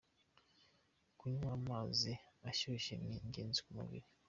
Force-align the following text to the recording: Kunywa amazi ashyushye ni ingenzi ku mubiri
Kunywa 1.17 1.49
amazi 1.59 2.11
ashyushye 2.49 2.93
ni 3.05 3.13
ingenzi 3.23 3.59
ku 3.65 3.71
mubiri 3.77 4.07